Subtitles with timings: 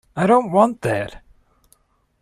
[0.15, 1.21] I don't want that.